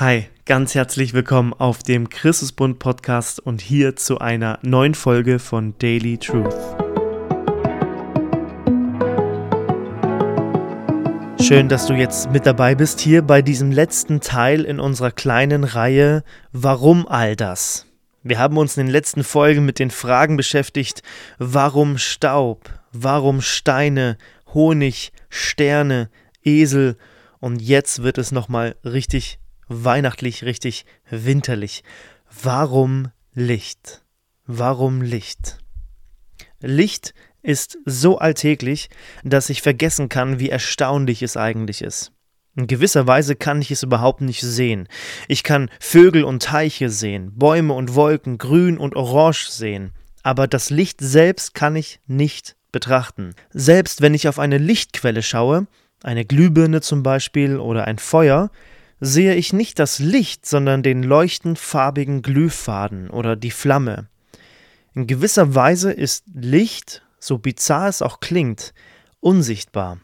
[0.00, 5.76] Hi, ganz herzlich willkommen auf dem Christusbund Podcast und hier zu einer neuen Folge von
[5.78, 6.54] Daily Truth.
[11.40, 15.64] Schön, dass du jetzt mit dabei bist hier bei diesem letzten Teil in unserer kleinen
[15.64, 16.22] Reihe
[16.52, 17.84] Warum all das?
[18.22, 21.02] Wir haben uns in den letzten Folgen mit den Fragen beschäftigt,
[21.38, 24.16] warum Staub, warum Steine,
[24.54, 26.08] Honig, Sterne,
[26.44, 26.96] Esel
[27.40, 31.84] und jetzt wird es nochmal richtig weihnachtlich, richtig winterlich.
[32.42, 34.02] Warum Licht?
[34.46, 35.58] Warum Licht?
[36.60, 38.90] Licht ist so alltäglich,
[39.22, 42.12] dass ich vergessen kann, wie erstaunlich es eigentlich ist.
[42.56, 44.88] In gewisser Weise kann ich es überhaupt nicht sehen.
[45.28, 49.92] Ich kann Vögel und Teiche sehen, Bäume und Wolken, grün und orange sehen,
[50.24, 53.34] aber das Licht selbst kann ich nicht betrachten.
[53.50, 55.68] Selbst wenn ich auf eine Lichtquelle schaue,
[56.02, 58.50] eine Glühbirne zum Beispiel oder ein Feuer,
[59.00, 64.08] sehe ich nicht das Licht, sondern den leuchtend farbigen Glühfaden oder die Flamme.
[64.94, 68.74] In gewisser Weise ist Licht, so bizarr es auch klingt,
[69.20, 69.98] unsichtbar.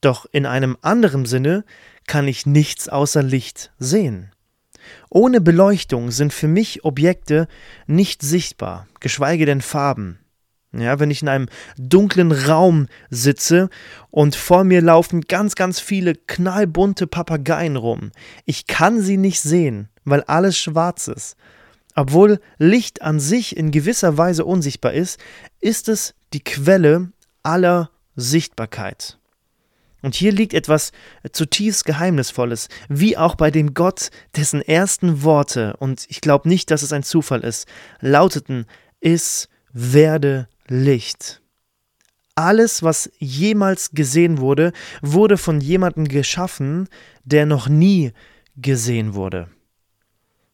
[0.00, 1.64] Doch in einem anderen Sinne
[2.06, 4.32] kann ich nichts außer Licht sehen.
[5.10, 7.48] Ohne Beleuchtung sind für mich Objekte
[7.86, 10.18] nicht sichtbar, geschweige denn Farben.
[10.78, 13.70] Ja, wenn ich in einem dunklen Raum sitze
[14.10, 18.12] und vor mir laufen ganz, ganz viele knallbunte Papageien rum.
[18.44, 21.36] Ich kann sie nicht sehen, weil alles schwarz ist.
[21.94, 25.18] Obwohl Licht an sich in gewisser Weise unsichtbar ist,
[25.60, 27.10] ist es die Quelle
[27.42, 29.18] aller Sichtbarkeit.
[30.02, 30.92] Und hier liegt etwas
[31.32, 36.82] zutiefst Geheimnisvolles, wie auch bei dem Gott, dessen ersten Worte, und ich glaube nicht, dass
[36.82, 37.66] es ein Zufall ist,
[38.00, 38.66] lauteten,
[39.00, 41.40] es werde Licht.
[42.34, 46.88] Alles, was jemals gesehen wurde, wurde von jemandem geschaffen,
[47.24, 48.12] der noch nie
[48.56, 49.48] gesehen wurde.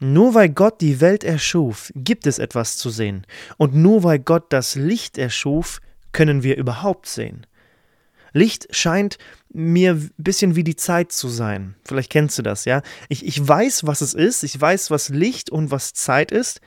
[0.00, 3.26] Nur weil Gott die Welt erschuf, gibt es etwas zu sehen.
[3.56, 5.80] Und nur weil Gott das Licht erschuf,
[6.12, 7.46] können wir überhaupt sehen.
[8.32, 9.16] Licht scheint
[9.52, 11.76] mir ein bisschen wie die Zeit zu sein.
[11.84, 12.82] Vielleicht kennst du das, ja?
[13.08, 16.60] Ich, ich weiß, was es ist, ich weiß, was Licht und was Zeit ist,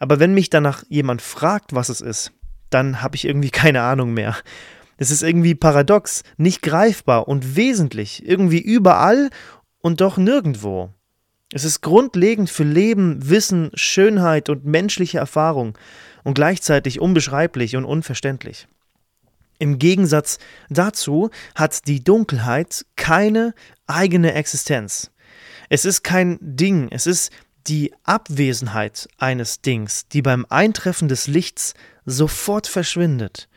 [0.00, 2.32] aber wenn mich danach jemand fragt, was es ist,
[2.74, 4.36] dann habe ich irgendwie keine Ahnung mehr.
[4.96, 9.30] Es ist irgendwie paradox, nicht greifbar und wesentlich, irgendwie überall
[9.80, 10.90] und doch nirgendwo.
[11.52, 15.76] Es ist grundlegend für Leben, Wissen, Schönheit und menschliche Erfahrung
[16.24, 18.68] und gleichzeitig unbeschreiblich und unverständlich.
[19.58, 20.38] Im Gegensatz
[20.70, 23.54] dazu hat die Dunkelheit keine
[23.86, 25.10] eigene Existenz.
[25.68, 27.30] Es ist kein Ding, es ist
[27.66, 31.74] die Abwesenheit eines Dings, die beim Eintreffen des Lichts
[32.04, 33.48] sofort verschwindet.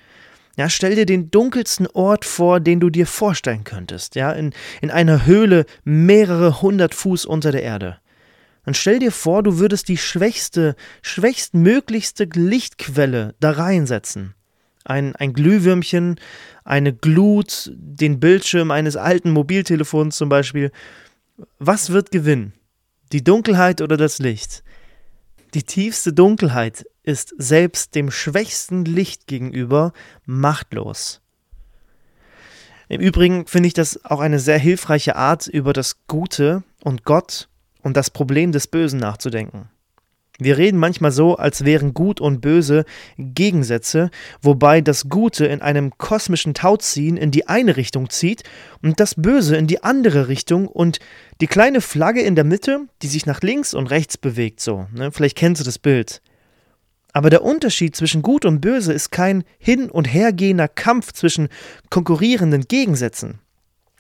[0.58, 4.90] Ja, stell dir den dunkelsten Ort vor, den du dir vorstellen könntest, ja, in, in
[4.90, 7.98] einer Höhle mehrere hundert Fuß unter der Erde.
[8.64, 14.34] Dann stell dir vor, du würdest die schwächste, schwächstmöglichste Lichtquelle da reinsetzen.
[14.86, 16.20] Ein, ein Glühwürmchen,
[16.64, 20.72] eine Glut, den Bildschirm eines alten Mobiltelefons zum Beispiel.
[21.60, 22.54] Was wird gewinnen?
[23.16, 24.62] Die Dunkelheit oder das Licht?
[25.54, 29.94] Die tiefste Dunkelheit ist selbst dem schwächsten Licht gegenüber
[30.26, 31.22] machtlos.
[32.90, 37.48] Im Übrigen finde ich das auch eine sehr hilfreiche Art, über das Gute und Gott
[37.82, 39.70] und das Problem des Bösen nachzudenken.
[40.38, 42.86] Wir reden manchmal so, als wären Gut und Böse
[43.18, 44.10] Gegensätze,
[44.42, 48.44] wobei das Gute in einem kosmischen Tauziehen in die eine Richtung zieht
[48.82, 51.00] und das Böse in die andere Richtung und
[51.42, 54.88] die kleine Flagge in der Mitte, die sich nach links und rechts bewegt, so.
[54.94, 55.12] Ne?
[55.12, 56.22] Vielleicht kennst du das Bild.
[57.14, 61.48] Aber der Unterschied zwischen Gut und Böse ist kein hin und hergehender Kampf zwischen
[61.90, 63.40] konkurrierenden Gegensätzen.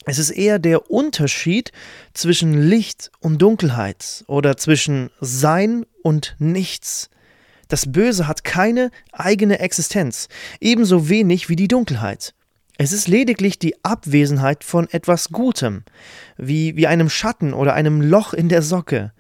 [0.06, 1.72] Es ist eher der Unterschied
[2.14, 7.10] zwischen Licht und Dunkelheit oder zwischen Sein und Nichts.
[7.68, 10.28] Das Böse hat keine eigene Existenz,
[10.62, 12.36] ebenso wenig wie die Dunkelheit.
[12.78, 15.84] Es ist lediglich die Abwesenheit von etwas Gutem,
[16.38, 19.12] wie, wie einem Schatten oder einem Loch in der Socke.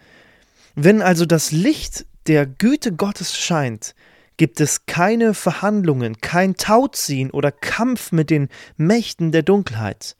[0.75, 3.95] Wenn also das Licht der Güte Gottes scheint,
[4.37, 10.15] gibt es keine Verhandlungen, kein Tauziehen oder Kampf mit den Mächten der Dunkelheit.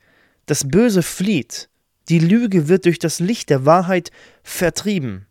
[0.46, 1.68] Das Böse flieht,
[2.08, 4.10] die Lüge wird durch das Licht der Wahrheit
[4.42, 5.26] vertrieben,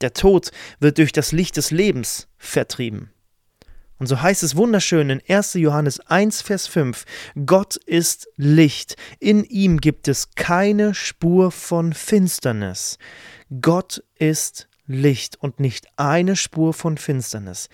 [0.00, 3.10] der Tod wird durch das Licht des Lebens vertrieben.
[3.98, 5.54] Und so heißt es wunderschön in 1.
[5.54, 7.04] Johannes 1, Vers 5,
[7.46, 12.98] Gott ist Licht, in ihm gibt es keine Spur von Finsternis.
[13.62, 17.68] Gott ist Licht und nicht eine Spur von Finsternis.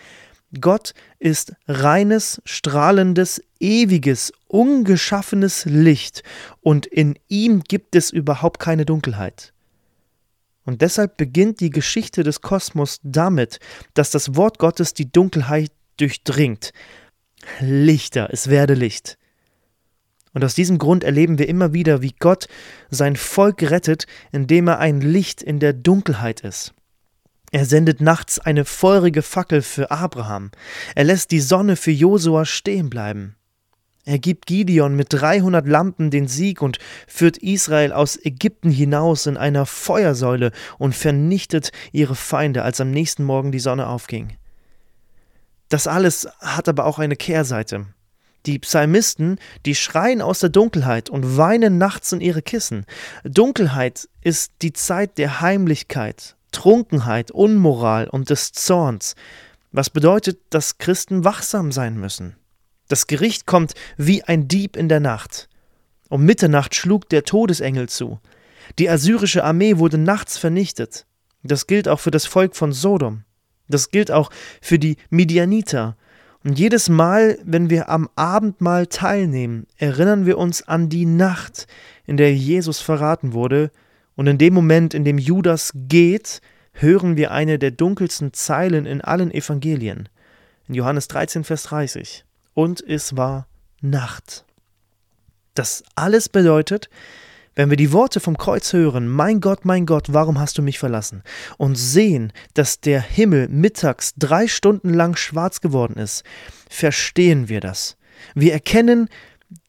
[0.61, 6.23] Gott ist reines, strahlendes, ewiges, ungeschaffenes Licht
[6.61, 9.53] und in ihm gibt es überhaupt keine Dunkelheit.
[10.65, 13.59] Und deshalb beginnt die Geschichte des Kosmos damit,
[13.95, 16.73] dass das Wort Gottes die Dunkelheit durchdringt.
[17.61, 19.19] Lichter, es werde Licht.
[20.35, 22.47] Und aus diesem Grund erleben wir immer wieder, wie Gott
[22.91, 26.75] sein Volk rettet, indem er ein Licht in der Dunkelheit ist.
[27.51, 30.51] Er sendet nachts eine feurige Fackel für Abraham.
[30.95, 33.37] Er lässt die Sonne für Josua stehen bleiben.
[34.05, 39.37] Er gibt Gideon mit 300 Lampen den Sieg und führt Israel aus Ägypten hinaus in
[39.37, 44.37] einer Feuersäule und vernichtet ihre Feinde, als am nächsten Morgen die Sonne aufging.
[45.69, 47.87] Das alles hat aber auch eine Kehrseite.
[48.45, 52.87] Die Psalmisten, die schreien aus der Dunkelheit und weinen nachts in ihre Kissen.
[53.23, 59.15] Dunkelheit ist die Zeit der Heimlichkeit, Trunkenheit, Unmoral und des Zorns,
[59.71, 62.35] was bedeutet, dass Christen wachsam sein müssen.
[62.93, 65.49] Das Gericht kommt wie ein Dieb in der Nacht.
[66.11, 68.21] Um Mitternacht schlug der Todesengel zu.
[68.79, 71.07] Die assyrische Armee wurde nachts vernichtet.
[71.43, 73.25] Das gilt auch für das Volk von Sodom.
[73.67, 74.29] Das gilt auch
[74.61, 75.97] für die Midianiter.
[76.45, 81.69] Und jedes Mal, wenn wir am Abendmahl teilnehmen, erinnern wir uns an die Nacht,
[82.05, 83.71] in der Jesus verraten wurde,
[84.17, 86.43] und in dem Moment, in dem Judas geht,
[86.75, 90.11] hören wir eine der dunkelsten Zeilen in allen Evangelien.
[90.69, 93.47] In Johannes 13, Vers 30 und es war
[93.81, 94.45] Nacht.
[95.55, 96.89] Das alles bedeutet,
[97.55, 100.79] wenn wir die Worte vom Kreuz hören, mein Gott, mein Gott, warum hast du mich
[100.79, 101.23] verlassen?
[101.59, 106.25] Und sehen, dass der Himmel mittags drei Stunden lang schwarz geworden ist,
[106.71, 107.97] verstehen wir das.
[108.35, 109.09] Wir erkennen,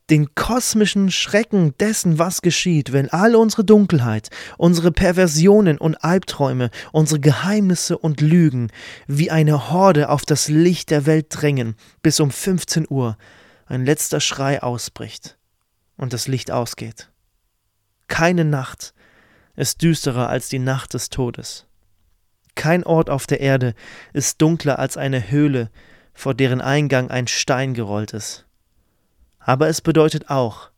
[0.09, 7.19] den kosmischen Schrecken dessen, was geschieht, wenn all unsere Dunkelheit, unsere Perversionen und Albträume, unsere
[7.19, 8.69] Geheimnisse und Lügen
[9.07, 13.17] wie eine Horde auf das Licht der Welt drängen, bis um 15 Uhr
[13.65, 15.37] ein letzter Schrei ausbricht
[15.97, 17.09] und das Licht ausgeht.
[18.07, 18.93] Keine Nacht
[19.55, 21.65] ist düsterer als die Nacht des Todes.
[22.55, 23.73] Kein Ort auf der Erde
[24.11, 25.71] ist dunkler als eine Höhle,
[26.13, 28.45] vor deren Eingang ein Stein gerollt ist.
[29.43, 30.69] Aber es bedeutet auch,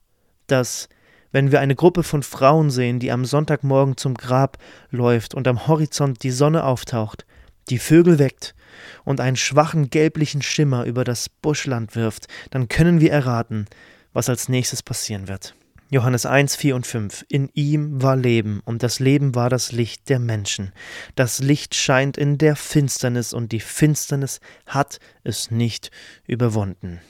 [0.47, 0.89] dass,
[1.31, 4.57] wenn wir eine Gruppe von Frauen sehen, die am Sonntagmorgen zum Grab
[4.89, 7.25] läuft und am Horizont die Sonne auftaucht,
[7.69, 8.55] die Vögel weckt
[9.03, 13.65] und einen schwachen gelblichen Schimmer über das Buschland wirft, dann können wir erraten,
[14.13, 15.55] was als nächstes passieren wird.
[15.91, 17.25] Johannes 1, 4 und 5.
[17.29, 20.73] In ihm war Leben, und das Leben war das Licht der Menschen.
[21.15, 25.91] Das Licht scheint in der Finsternis, und die Finsternis hat es nicht
[26.25, 27.01] überwunden.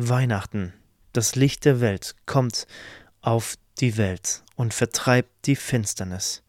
[0.00, 0.72] Weihnachten,
[1.12, 2.68] das Licht der Welt, kommt
[3.20, 6.44] auf die Welt und vertreibt die Finsternis.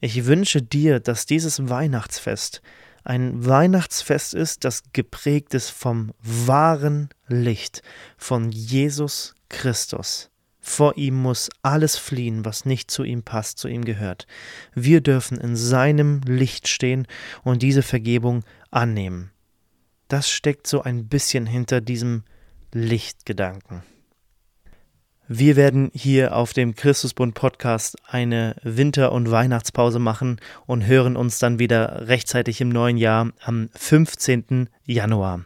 [0.00, 2.62] Ich wünsche dir, dass dieses Weihnachtsfest
[3.04, 7.82] ein Weihnachtsfest ist, das geprägt ist vom wahren Licht,
[8.16, 10.30] von Jesus Christus.
[10.58, 14.26] Vor ihm muss alles fliehen, was nicht zu ihm passt, zu ihm gehört.
[14.74, 17.06] Wir dürfen in seinem Licht stehen
[17.44, 19.30] und diese Vergebung annehmen.
[20.08, 22.24] Das steckt so ein bisschen hinter diesem
[22.72, 23.82] Lichtgedanken.
[25.28, 31.40] Wir werden hier auf dem Christusbund Podcast eine Winter- und Weihnachtspause machen und hören uns
[31.40, 34.68] dann wieder rechtzeitig im neuen Jahr am 15.
[34.84, 35.44] Januar.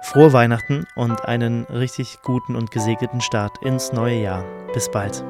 [0.00, 4.44] Frohe Weihnachten und einen richtig guten und gesegneten Start ins neue Jahr.
[4.72, 5.24] Bis bald.